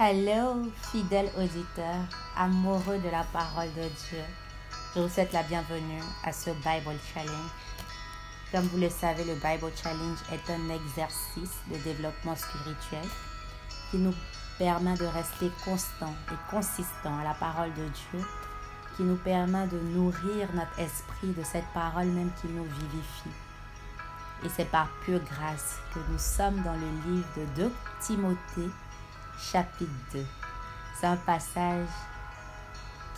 [0.00, 2.06] Hello, fidèles auditeurs,
[2.36, 4.22] amoureux de la parole de Dieu.
[4.94, 7.50] Je vous souhaite la bienvenue à ce Bible Challenge.
[8.52, 13.04] Comme vous le savez, le Bible Challenge est un exercice de développement spirituel
[13.90, 14.14] qui nous
[14.56, 18.24] permet de rester constant et consistant à la parole de Dieu,
[18.96, 23.34] qui nous permet de nourrir notre esprit de cette parole même qui nous vivifie.
[24.44, 28.70] Et c'est par pure grâce que nous sommes dans le livre de 2 Timothée
[29.38, 30.24] chapitre 2.
[30.98, 31.88] C'est un passage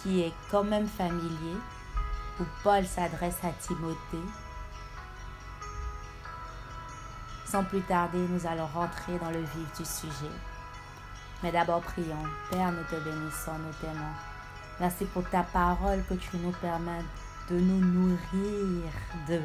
[0.02, 1.56] qui est quand même familier,
[2.38, 4.28] où Paul s'adresse à Timothée.
[7.46, 10.32] Sans plus tarder, nous allons rentrer dans le vif du sujet.
[11.42, 12.24] Mais d'abord, prions.
[12.50, 14.14] Père, nous te bénissons, nous t'aimons.
[14.78, 17.04] Merci pour ta parole que tu nous permets
[17.50, 18.92] de nous nourrir
[19.28, 19.40] de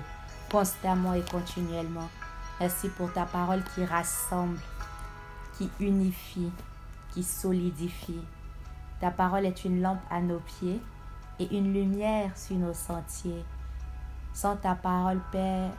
[0.51, 2.09] constamment et continuellement.
[2.59, 4.59] Merci pour ta parole qui rassemble,
[5.57, 6.51] qui unifie,
[7.15, 8.21] qui solidifie.
[8.99, 10.81] Ta parole est une lampe à nos pieds
[11.39, 13.43] et une lumière sur nos sentiers.
[14.33, 15.71] Sans ta parole, Père,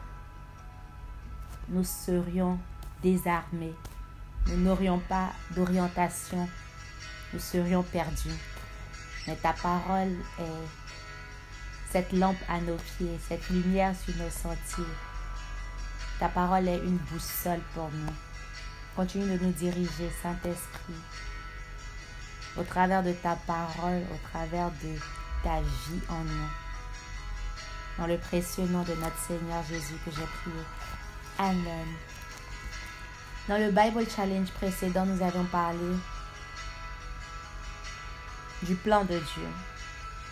[1.69, 2.57] nous serions
[3.03, 3.75] désarmés.
[4.47, 6.49] Nous n'aurions pas d'orientation.
[7.33, 8.33] Nous serions perdus.
[9.27, 10.67] Mais ta parole est
[11.91, 14.93] cette lampe à nos pieds, cette lumière sur nos sentiers.
[16.19, 18.13] Ta parole est une boussole pour nous.
[18.95, 20.95] Continue de nous diriger, Saint-Esprit,
[22.59, 24.97] au travers de ta parole, au travers de
[25.43, 26.49] ta vie en nous.
[27.97, 30.63] Dans le précieux nom de notre Seigneur Jésus que j'ai prié.
[31.39, 31.87] Amen.
[33.47, 35.95] Dans le Bible Challenge précédent, nous avons parlé
[38.63, 39.47] du plan de Dieu.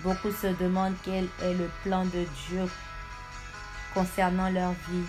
[0.03, 2.69] Beaucoup se demandent quel est le plan de Dieu
[3.93, 5.07] concernant leur vie.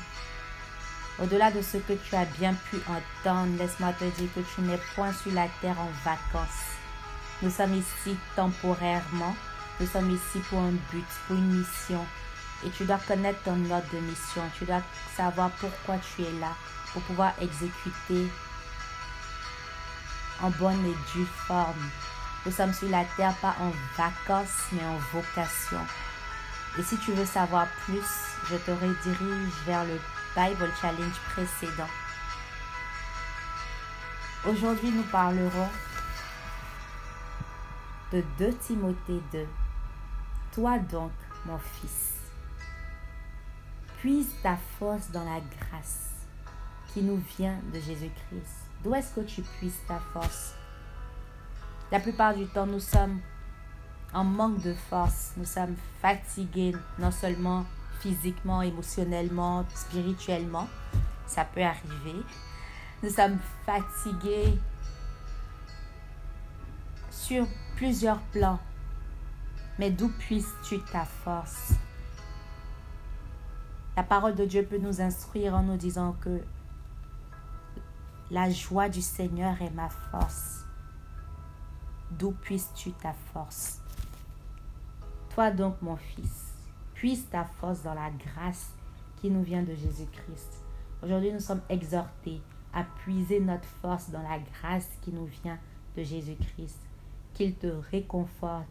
[1.19, 4.78] Au-delà de ce que tu as bien pu entendre, laisse-moi te dire que tu n'es
[4.94, 6.75] point sur la terre en vacances.
[7.42, 9.36] Nous sommes ici temporairement.
[9.78, 12.04] Nous sommes ici pour un but, pour une mission.
[12.64, 14.42] Et tu dois connaître ton ordre de mission.
[14.58, 14.80] Tu dois
[15.14, 16.52] savoir pourquoi tu es là,
[16.92, 18.30] pour pouvoir exécuter
[20.42, 21.91] en bonne et due forme.
[22.44, 25.80] Nous sommes sur la terre pas en vacances, mais en vocation.
[26.78, 28.04] Et si tu veux savoir plus,
[28.50, 29.98] je te redirige vers le
[30.36, 31.88] Bible Challenge précédent.
[34.46, 35.69] Aujourd'hui, nous parlerons
[38.12, 39.47] de 2 Timothée 2.
[40.53, 41.12] Toi donc,
[41.44, 42.15] mon fils,
[43.99, 46.11] puise ta force dans la grâce
[46.93, 48.69] qui nous vient de Jésus-Christ.
[48.83, 50.55] D'où est-ce que tu puises ta force?
[51.91, 53.21] La plupart du temps, nous sommes
[54.15, 57.65] en manque de force, nous sommes fatigués, non seulement
[58.00, 60.69] physiquement, émotionnellement, spirituellement.
[61.27, 62.23] Ça peut arriver.
[63.03, 64.59] Nous sommes fatigués
[67.76, 68.59] plusieurs plans.
[69.78, 71.72] Mais d'où puisses-tu ta force?
[73.97, 76.41] La parole de Dieu peut nous instruire en nous disant que
[78.31, 80.64] la joie du Seigneur est ma force.
[82.10, 83.81] D'où puisses-tu ta force?
[85.34, 86.53] Toi donc, mon fils,
[86.94, 88.70] puise ta force dans la grâce
[89.20, 90.62] qui nous vient de Jésus-Christ.
[91.03, 92.41] Aujourd'hui, nous sommes exhortés
[92.72, 95.58] à puiser notre force dans la grâce qui nous vient
[95.97, 96.78] de Jésus-Christ.
[97.36, 98.64] Qu'il te réconforte,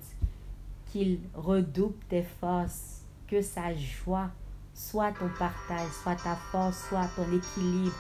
[0.88, 4.30] qu'il redouble tes forces, que sa joie
[4.74, 7.96] soit ton partage, soit ta force, soit ton équilibre.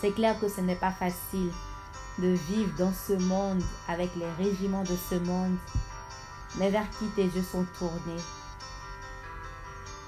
[0.00, 1.50] C'est clair que ce n'est pas facile
[2.18, 5.56] de vivre dans ce monde avec les régiments de ce monde,
[6.58, 8.22] mais vers qui tes yeux sont tournés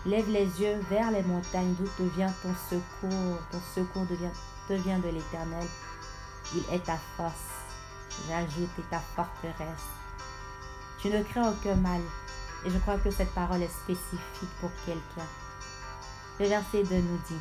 [0.04, 3.38] Lève les yeux vers les montagnes d'où te vient ton secours.
[3.52, 4.06] Ton secours
[4.68, 5.66] te vient de l'Éternel.
[6.54, 7.61] Il est ta force.
[8.28, 9.88] J'ajoute, et ta forteresse.
[10.98, 12.00] Tu ne crains aucun mal.
[12.64, 15.28] Et je crois que cette parole est spécifique pour quelqu'un.
[16.38, 17.40] Le verset 2 nous dit,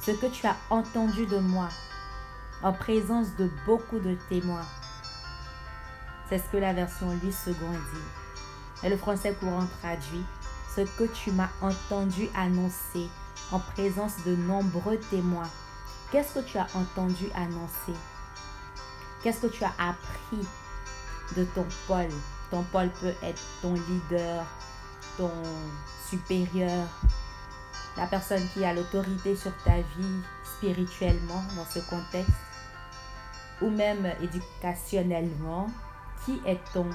[0.00, 1.68] Ce que tu as entendu de moi,
[2.62, 4.66] en présence de beaucoup de témoins,
[6.28, 8.86] c'est ce que la version 8 second dit.
[8.86, 10.24] Et le français courant traduit,
[10.74, 13.08] ce que tu m'as entendu annoncer
[13.52, 15.50] en présence de nombreux témoins.
[16.10, 17.94] Qu'est-ce que tu as entendu annoncer?
[19.24, 20.46] Qu'est-ce que tu as appris
[21.34, 22.08] de ton Paul
[22.50, 24.44] Ton Paul peut être ton leader,
[25.16, 25.32] ton
[26.06, 26.86] supérieur,
[27.96, 32.32] la personne qui a l'autorité sur ta vie spirituellement dans ce contexte,
[33.62, 35.68] ou même éducationnellement.
[36.26, 36.90] Qui est ton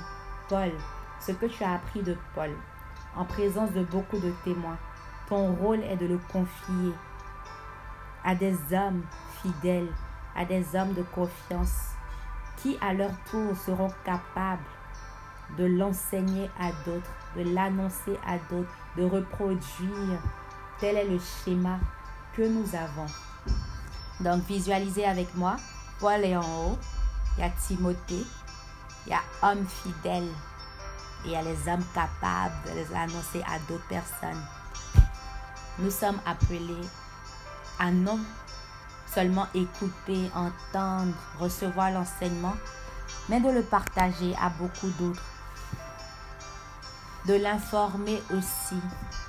[0.50, 0.72] Paul
[1.20, 2.52] Ce que tu as appris de Paul
[3.16, 4.78] en présence de beaucoup de témoins.
[5.28, 6.94] Ton rôle est de le confier
[8.24, 9.04] à des hommes
[9.42, 9.90] fidèles,
[10.36, 11.96] à des hommes de confiance
[12.61, 14.63] qui à leur tour seront capables
[15.57, 20.19] de l'enseigner à d'autres, de l'annoncer à d'autres, de reproduire.
[20.79, 21.79] Tel est le schéma
[22.35, 23.07] que nous avons.
[24.19, 25.56] Donc visualisez avec moi.
[26.00, 26.77] Paul est en haut.
[27.38, 28.25] Il y a Timothée.
[29.06, 30.29] Il y a homme fidèle.
[31.25, 34.41] Et il y a les hommes capables de les annoncer à d'autres personnes.
[35.79, 36.88] Nous sommes appelés
[37.79, 38.19] à non
[39.13, 42.56] seulement écouter, entendre, recevoir l'enseignement,
[43.27, 45.23] mais de le partager à beaucoup d'autres.
[47.25, 48.79] De l'informer aussi,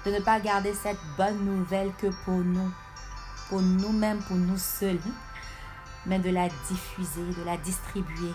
[0.06, 2.70] de ne pas garder cette bonne nouvelle que pour nous,
[3.48, 5.00] pour nous-mêmes, pour nous seuls,
[6.06, 8.32] mais de la diffuser, de la distribuer.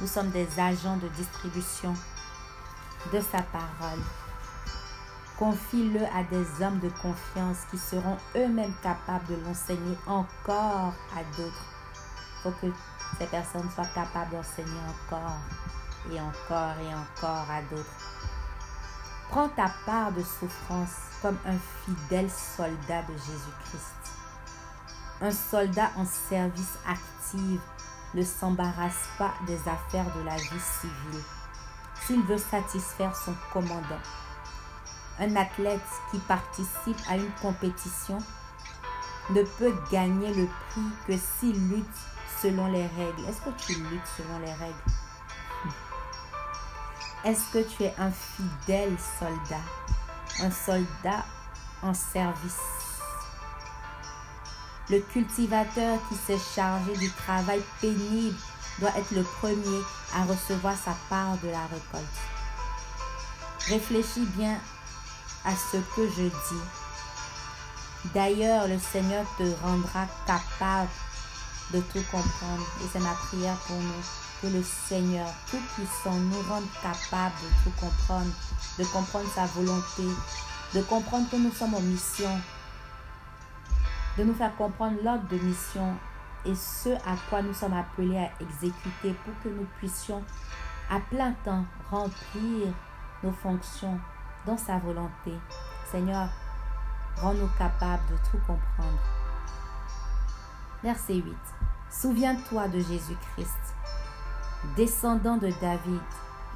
[0.00, 1.94] Nous sommes des agents de distribution
[3.12, 4.02] de sa parole.
[5.38, 11.64] Confie-le à des hommes de confiance qui seront eux-mêmes capables de l'enseigner encore à d'autres.
[11.94, 12.66] Il faut que
[13.18, 15.38] ces personnes soient capables d'enseigner encore
[16.10, 17.84] et encore et encore à d'autres.
[19.30, 24.12] Prends ta part de souffrance comme un fidèle soldat de Jésus-Christ.
[25.20, 27.60] Un soldat en service actif
[28.12, 31.22] ne s'embarrasse pas des affaires de la vie civile
[32.06, 34.02] s'il veut satisfaire son commandant
[35.20, 35.80] un athlète
[36.10, 38.18] qui participe à une compétition
[39.30, 41.86] ne peut gagner le prix que s'il lutte
[42.40, 43.24] selon les règles.
[43.28, 44.74] Est-ce que tu luttes selon les règles?
[47.24, 49.64] Est-ce que tu es un fidèle soldat?
[50.40, 51.24] Un soldat
[51.82, 52.60] en service
[54.88, 58.36] Le cultivateur qui s'est chargé du travail pénible
[58.78, 59.82] doit être le premier
[60.14, 62.06] à recevoir sa part de la récolte.
[63.68, 64.56] Réfléchis bien
[65.44, 68.12] à ce que je dis.
[68.14, 70.90] D'ailleurs, le Seigneur te rendra capable
[71.72, 72.64] de tout comprendre.
[72.82, 74.02] Et c'est ma prière pour nous.
[74.40, 78.30] Que le Seigneur tout puissant nous rende capable de tout comprendre,
[78.78, 80.04] de comprendre sa volonté,
[80.74, 82.30] de comprendre que nous sommes en mission,
[84.16, 85.96] de nous faire comprendre l'ordre de mission
[86.44, 90.22] et ce à quoi nous sommes appelés à exécuter pour que nous puissions
[90.88, 92.68] à plein temps remplir
[93.24, 93.98] nos fonctions
[94.56, 95.32] sa volonté.
[95.90, 96.28] Seigneur,
[97.16, 98.98] rends-nous capables de tout comprendre.
[100.82, 101.36] Verset 8.
[101.90, 103.74] Souviens-toi de Jésus-Christ,
[104.76, 106.00] descendant de David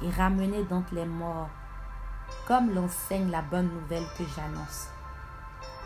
[0.01, 1.49] et ramené d'entre les morts,
[2.47, 4.87] comme l'enseigne la bonne nouvelle que j'annonce.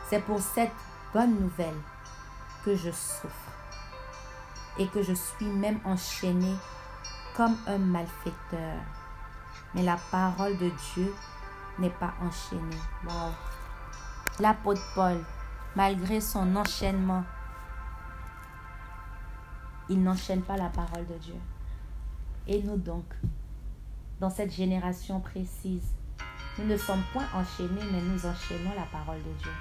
[0.09, 0.71] C'est pour cette
[1.13, 1.81] bonne nouvelle
[2.63, 3.51] que je souffre
[4.77, 6.53] et que je suis même enchaîné
[7.35, 8.81] comme un malfaiteur.
[9.73, 11.13] Mais la parole de Dieu
[11.79, 12.77] n'est pas enchaîné.
[13.05, 13.31] Wow.
[14.39, 15.17] L'apôtre Paul,
[15.75, 17.23] malgré son enchaînement,
[19.89, 21.39] il n'enchaîne pas la parole de Dieu.
[22.47, 23.05] Et nous donc,
[24.19, 25.93] dans cette génération précise,
[26.57, 29.51] nous ne sommes point enchaînés, mais nous enchaînons la parole de Dieu.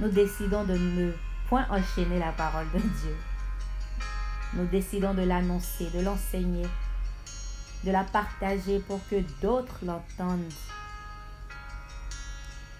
[0.00, 1.12] Nous décidons de ne
[1.48, 3.16] point enchaîner la parole de Dieu.
[4.54, 6.66] Nous décidons de l'annoncer, de l'enseigner,
[7.84, 10.52] de la partager pour que d'autres l'entendent.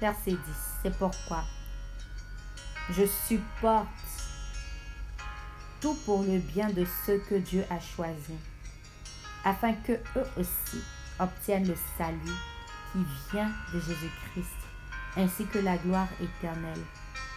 [0.00, 0.38] Verset 10,
[0.82, 1.44] c'est pourquoi
[2.90, 3.86] je supporte
[5.80, 8.38] tout pour le bien de ceux que Dieu a choisis,
[9.44, 10.82] afin que eux aussi
[11.18, 12.36] obtiennent le salut
[12.92, 14.46] qui vient de Jésus-Christ,
[15.16, 16.84] ainsi que la gloire éternelle.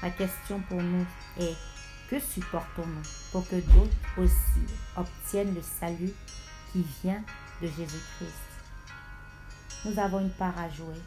[0.02, 1.06] Ma question pour nous
[1.40, 1.56] est,
[2.10, 3.02] que supportons-nous
[3.32, 6.14] pour que d'autres aussi obtiennent le salut
[6.72, 7.24] qui vient
[7.62, 8.46] de Jésus-Christ.
[9.86, 11.00] Nous avons une part à jouer.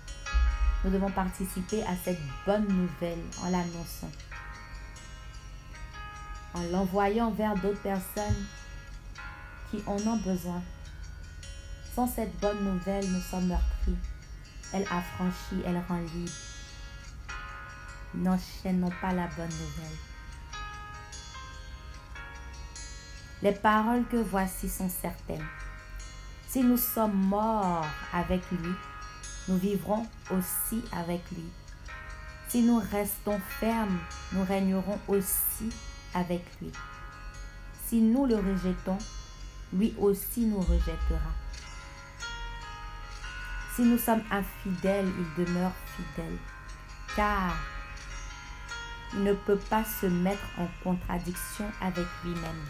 [0.84, 4.10] Nous devons participer à cette bonne nouvelle en l'annonçant,
[6.54, 8.46] en l'envoyant vers d'autres personnes
[9.70, 10.62] qui en ont besoin.
[11.94, 13.96] Sans cette bonne nouvelle, nous sommes meurtris.
[14.72, 16.32] Elle affranchit, elle rend libre.
[18.14, 19.98] N'enchaînons pas la bonne nouvelle.
[23.42, 25.46] Les paroles que voici sont certaines.
[26.48, 28.72] Si nous sommes morts avec lui,
[29.48, 31.44] nous vivrons aussi avec lui.
[32.48, 33.98] Si nous restons fermes,
[34.32, 35.68] nous régnerons aussi
[36.14, 36.72] avec lui.
[37.84, 38.96] Si nous le rejetons,
[39.74, 41.32] lui aussi nous rejettera.
[43.76, 46.38] Si nous sommes infidèles, il demeure fidèle,
[47.14, 47.54] car
[49.12, 52.64] il ne peut pas se mettre en contradiction avec lui-même.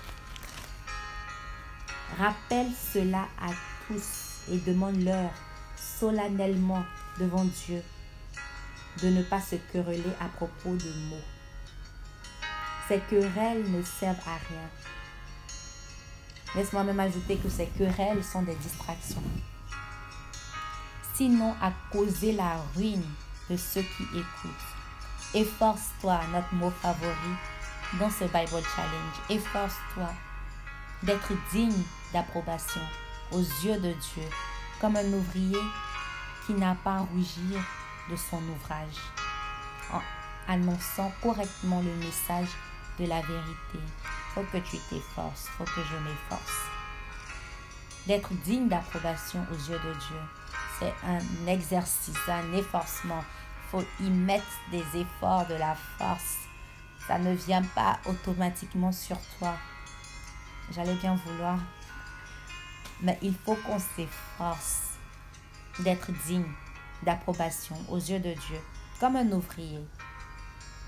[2.17, 3.51] Rappelle cela à
[3.87, 5.31] tous et demande-leur
[5.77, 6.85] solennellement
[7.19, 7.83] devant Dieu
[9.03, 11.25] de ne pas se quereller à propos de mots.
[12.89, 14.69] Ces querelles ne servent à rien.
[16.55, 19.23] Laisse-moi même ajouter que ces querelles sont des distractions.
[21.15, 23.05] Sinon à causer la ruine
[23.51, 25.35] de ceux qui écoutent.
[25.35, 27.35] Efforce-toi, notre mot favori
[28.01, 29.21] dans ce Bible Challenge.
[29.29, 30.09] Efforce-toi
[31.03, 32.81] d'être digne d'approbation
[33.33, 34.29] aux yeux de Dieu,
[34.81, 35.61] comme un ouvrier
[36.47, 37.61] qui n'a pas à rougir
[38.11, 38.99] de son ouvrage,
[39.93, 40.01] en
[40.53, 42.49] annonçant correctement le message
[42.99, 43.79] de la vérité.
[44.35, 46.63] Faut que tu t'efforces, faut que je m'efforce.
[48.07, 50.21] D'être digne d'approbation aux yeux de Dieu,
[50.79, 53.25] c'est un exercice, un efforcement.
[53.71, 56.37] Faut y mettre des efforts, de la force.
[57.07, 59.55] Ça ne vient pas automatiquement sur toi.
[60.71, 61.59] J'allais bien vouloir.
[63.03, 64.83] Mais il faut qu'on s'efforce
[65.81, 66.53] d'être digne
[67.03, 68.61] d'approbation aux yeux de Dieu,
[68.99, 69.85] comme un ouvrier,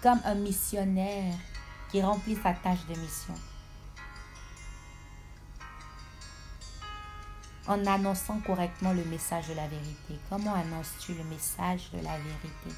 [0.02, 1.35] comme un missionnaire
[1.90, 3.35] qui remplit sa tâche de mission.
[7.67, 10.19] En annonçant correctement le message de la vérité.
[10.29, 12.75] Comment annonces-tu le message de la vérité?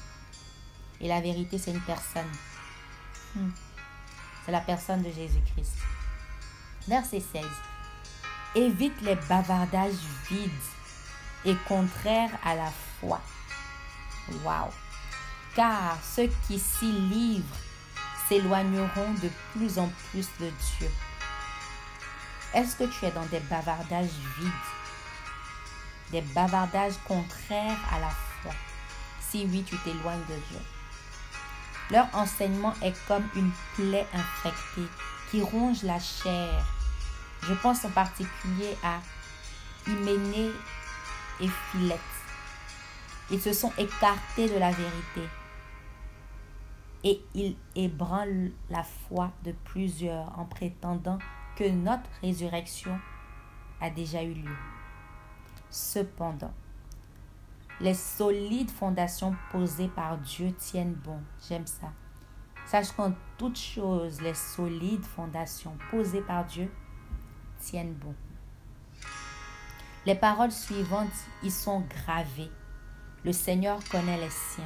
[1.01, 2.29] Et la vérité, c'est une personne.
[3.35, 3.49] Hmm.
[4.45, 5.77] C'est la personne de Jésus-Christ.
[6.87, 7.43] Verset 16.
[8.55, 9.93] Évite les bavardages
[10.29, 10.51] vides
[11.43, 13.19] et contraires à la foi.
[14.43, 14.69] Wow.
[15.55, 17.57] Car ceux qui s'y livrent
[18.29, 20.91] s'éloigneront de plus en plus de Dieu.
[22.53, 24.51] Est-ce que tu es dans des bavardages vides,
[26.11, 28.09] des bavardages contraires à la
[28.41, 28.53] foi?
[29.19, 30.59] Si oui, tu t'éloignes de Dieu.
[31.89, 34.87] Leur enseignement est comme une plaie infectée
[35.31, 36.63] qui ronge la chair.
[37.47, 38.99] Je pense en particulier à
[39.87, 40.51] Hyménée
[41.41, 41.99] et Philette.
[43.29, 45.21] Ils se sont écartés de la vérité
[47.03, 51.19] et ils ébranlent la foi de plusieurs en prétendant
[51.55, 52.97] que notre résurrection
[53.81, 54.55] a déjà eu lieu.
[55.69, 56.53] Cependant,
[57.81, 61.19] les solides fondations posées par Dieu tiennent bon.
[61.47, 61.91] J'aime ça.
[62.65, 66.71] Sache qu'en toutes choses, les solides fondations posées par Dieu
[70.05, 71.07] Les paroles suivantes
[71.43, 72.51] y sont gravées.
[73.23, 74.63] Le Seigneur connaît les siens.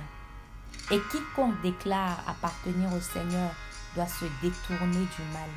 [0.90, 3.52] Et quiconque déclare appartenir au Seigneur
[3.96, 5.50] doit se détourner du mal.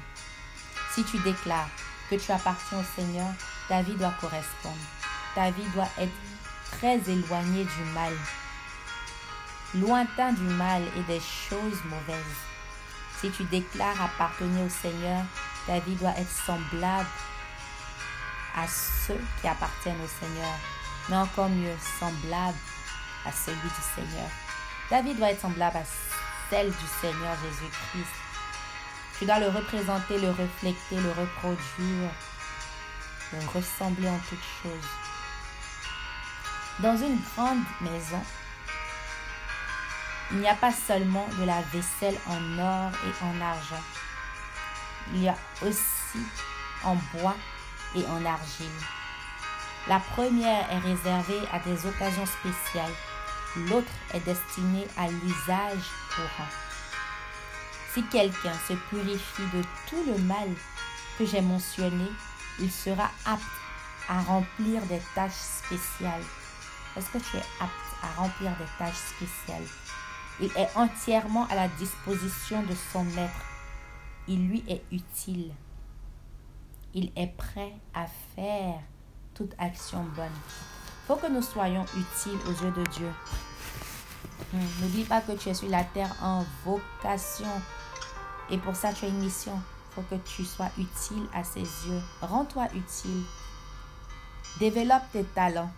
[0.93, 1.71] Si tu déclares
[2.11, 3.29] que tu appartiens au Seigneur,
[3.69, 4.75] ta vie doit correspondre.
[5.35, 6.13] Ta vie doit être
[6.73, 8.13] très éloignée du mal,
[9.75, 12.41] lointain du mal et des choses mauvaises.
[13.21, 15.25] Si tu déclares appartenir au Seigneur,
[15.67, 17.09] ta vie doit être semblable
[18.57, 20.55] à ceux qui appartiennent au Seigneur,
[21.09, 22.59] mais encore mieux, semblable
[23.27, 24.29] à celui du Seigneur.
[24.89, 25.85] Ta vie doit être semblable à
[26.49, 28.15] celle du Seigneur Jésus-Christ.
[29.19, 32.11] Tu dois le représenter, le refléter, le reproduire,
[33.33, 34.91] le ressembler en toutes choses.
[36.81, 38.23] Dans une grande maison,
[40.33, 43.83] il n'y a pas seulement de la vaisselle en or et en argent.
[45.13, 46.25] Il y a aussi
[46.85, 47.37] en bois
[47.95, 48.67] et en argile.
[49.89, 52.93] La première est réservée à des occasions spéciales.
[53.57, 56.49] L'autre est destinée à l'usage courant.
[57.93, 60.49] Si quelqu'un se purifie de tout le mal
[61.19, 62.07] que j'ai mentionné,
[62.61, 63.43] il sera apte
[64.09, 66.25] à remplir des tâches spéciales.
[66.97, 69.67] Est-ce que tu es apte à remplir des tâches spéciales?
[70.41, 73.45] Il est entièrement à la disposition de son maître.
[74.29, 75.53] Il lui est utile
[76.95, 78.81] il est prêt à faire
[79.35, 80.29] toute action bonne.
[81.07, 83.11] faut que nous soyons utiles aux yeux de Dieu.
[84.53, 87.51] Hmm, n'oublie pas que tu es sur la terre en vocation.
[88.51, 89.59] Et pour ça, tu as une mission.
[89.95, 92.03] faut que tu sois utile à ses yeux.
[92.23, 93.23] Rends-toi utile.
[94.59, 95.71] Développe tes talents.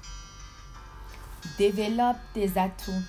[1.59, 3.03] Développe tes atouts.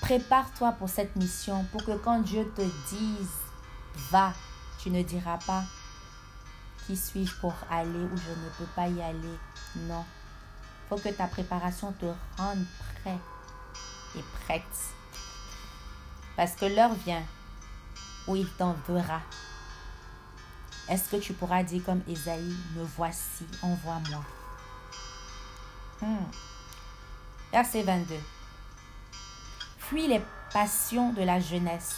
[0.00, 3.30] Prépare-toi pour cette mission pour que quand Dieu te dise
[4.10, 4.32] va,
[4.78, 5.64] tu ne diras pas
[6.96, 9.38] suis-je pour aller où je ne peux pas y aller?
[9.76, 10.04] Non.
[10.88, 12.06] faut que ta préparation te
[12.36, 12.64] rende
[13.02, 13.18] prêt
[14.16, 14.62] et prête.
[16.36, 17.22] Parce que l'heure vient
[18.26, 19.20] où il t'enverra.
[20.88, 24.24] Est-ce que tu pourras dire comme Esaïe, me voici, envoie-moi.
[26.02, 26.24] Hmm.
[27.52, 28.14] Verset 22.
[29.78, 31.96] Fuis les passions de la jeunesse.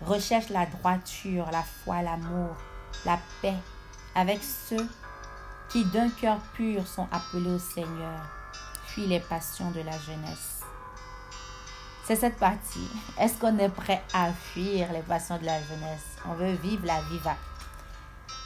[0.00, 2.56] Recherche la droiture, la foi, l'amour,
[3.04, 3.56] la paix
[4.14, 4.88] avec ceux
[5.68, 8.20] qui d'un cœur pur sont appelés au Seigneur,
[8.88, 10.60] puis les passions de la jeunesse.
[12.06, 12.88] C'est cette partie.
[13.18, 16.04] Est-ce qu'on est prêt à fuir les passions de la jeunesse?
[16.28, 17.34] On veut vivre la viva.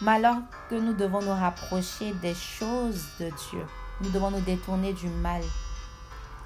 [0.01, 0.37] Mais alors
[0.71, 3.67] que nous devons nous rapprocher des choses de Dieu,
[4.01, 5.43] nous devons nous détourner du mal.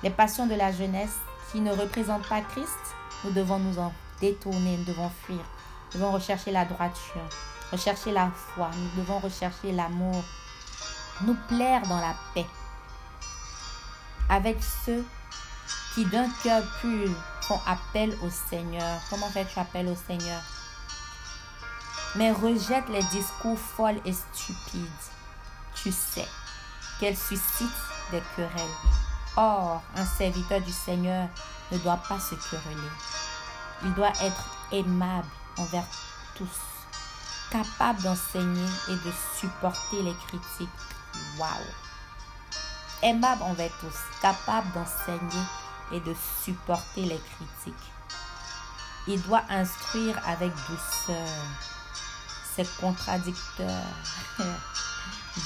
[0.03, 1.19] Les passions de la jeunesse
[1.51, 2.79] qui ne représentent pas Christ,
[3.25, 5.45] nous devons nous en détourner, nous devons fuir.
[5.93, 7.29] Nous devons rechercher la droiture,
[7.73, 10.23] rechercher la foi, nous devons rechercher l'amour,
[11.23, 12.47] nous plaire dans la paix.
[14.29, 15.05] Avec ceux
[15.95, 17.11] qui d'un cœur pur
[17.43, 19.01] font appel au Seigneur.
[19.11, 20.41] Comment fais-tu appel au Seigneur?
[22.15, 24.89] Mais rejette les discours folles et stupides.
[25.75, 26.29] Tu sais
[27.01, 27.69] qu'elles suscitent
[28.11, 28.77] des querelles.
[29.37, 31.29] Or, un serviteur du Seigneur
[31.71, 32.93] ne doit pas se quereller.
[33.83, 35.87] Il doit être aimable envers
[36.35, 36.49] tous,
[37.53, 40.69] capable d'enseigner et de supporter les critiques.
[41.39, 41.51] Waouh!
[43.03, 45.45] Aimable envers tous, capable d'enseigner
[45.93, 47.93] et de supporter les critiques.
[49.07, 51.29] Il doit instruire avec douceur
[52.57, 53.87] ses contradicteurs.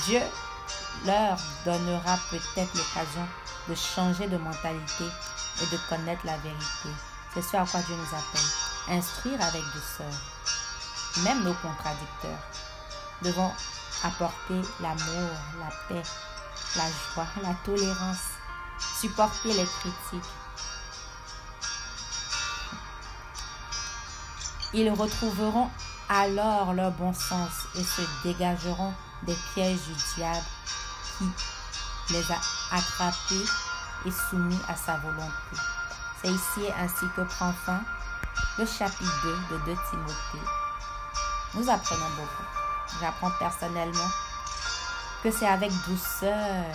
[0.05, 0.23] Dieu
[1.05, 3.27] leur donnera peut-être l'occasion
[3.69, 5.05] de changer de mentalité
[5.63, 6.91] et de connaître la vérité.
[7.35, 8.97] C'est ce à quoi Dieu nous appelle.
[8.97, 10.36] Instruire avec douceur.
[11.25, 12.39] Même nos contradicteurs
[13.23, 13.51] devons
[14.05, 16.03] apporter l'amour, la paix,
[16.77, 18.37] la joie, la tolérance
[18.79, 20.31] supporter les critiques.
[24.75, 25.71] Ils retrouveront
[26.09, 28.93] alors leur bon sens et se dégageront
[29.23, 30.47] des pièges du diable
[31.19, 31.25] qui
[32.11, 32.39] les a
[32.77, 33.45] attrapés
[34.05, 35.57] et soumis à sa volonté.
[36.23, 37.81] C'est ici ainsi que prend fin
[38.59, 40.66] le chapitre 2 de 2 Timothée.
[41.57, 42.45] Nous apprenons beaucoup.
[43.01, 44.11] J'apprends personnellement
[45.23, 46.67] que c'est avec douceur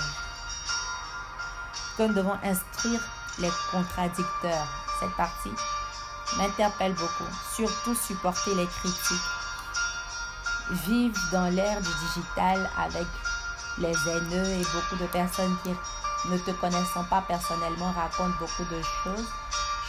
[1.98, 3.00] que nous devons instruire
[3.38, 4.68] les contradicteurs.
[5.00, 5.52] Cette partie
[6.38, 7.30] m'interpelle beaucoup.
[7.54, 9.22] Surtout supporter les critiques.
[10.88, 13.08] Vivre dans l'ère du digital avec
[13.78, 15.76] les haineux et beaucoup de personnes qui
[16.30, 19.28] ne te connaissant pas personnellement racontent beaucoup de choses.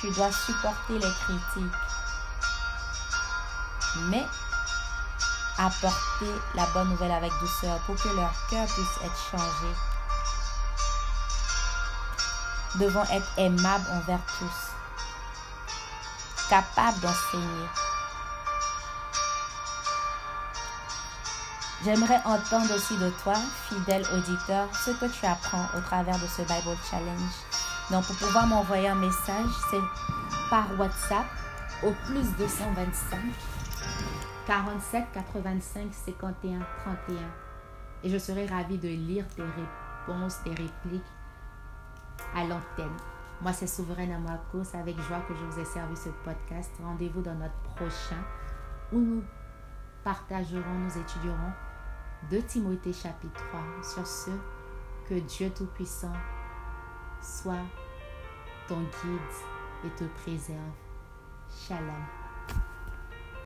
[0.01, 1.73] Tu dois supporter les critiques.
[4.09, 4.27] Mais
[5.59, 9.69] apporter la bonne nouvelle avec douceur pour que leur cœur puisse être changé
[12.77, 14.71] devons être aimables envers tous,
[16.49, 17.69] capables d'enseigner.
[21.85, 23.35] J'aimerais entendre aussi de toi,
[23.69, 27.33] fidèle auditeur, ce que tu apprends au travers de ce Bible Challenge.
[27.91, 29.81] Donc, pour pouvoir m'envoyer un message, c'est
[30.49, 31.27] par WhatsApp
[31.83, 33.19] au plus 225
[34.46, 37.16] 47 85 51 31.
[38.02, 41.02] Et je serai ravie de lire tes réponses, tes répliques
[42.35, 42.96] à l'antenne.
[43.40, 44.64] Moi, c'est Souveraine Amouako.
[44.64, 46.70] C'est avec joie que je vous ai servi ce podcast.
[46.83, 48.22] Rendez-vous dans notre prochain
[48.92, 49.22] où nous
[50.05, 51.52] partagerons, nous étudierons
[52.31, 53.61] de Timothée chapitre 3.
[53.83, 54.31] Sur ce,
[55.09, 56.12] que Dieu Tout-Puissant
[57.20, 57.66] soit
[58.68, 60.59] ton guide et te préserve.
[61.48, 62.22] Shalom.